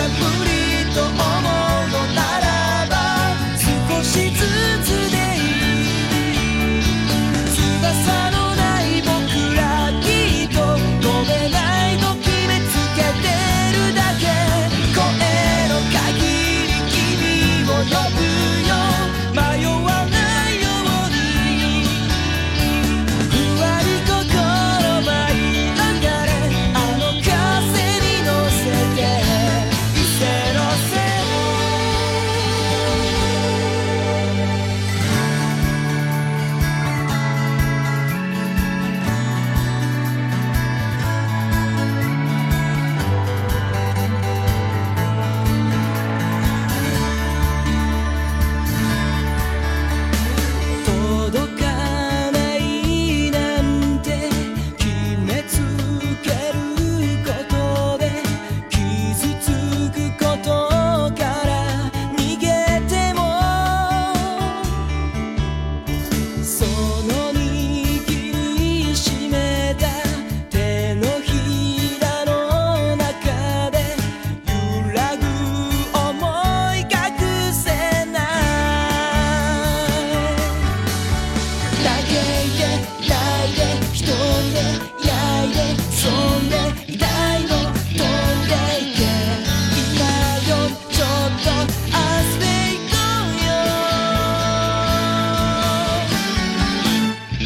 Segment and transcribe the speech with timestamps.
[0.00, 1.29] さぶりと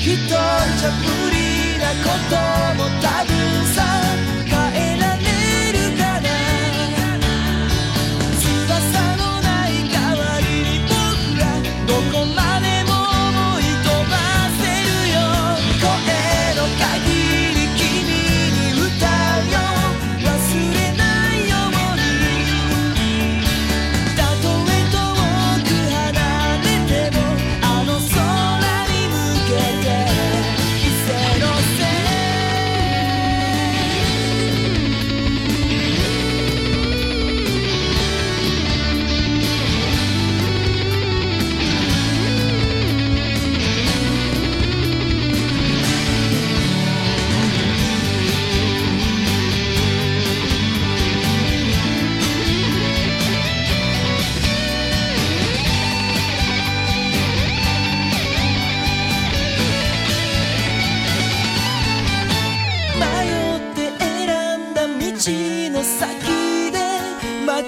[0.00, 2.36] 一人じゃ無理なこと
[2.82, 3.66] も多分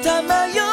[0.02, 0.71] 他们又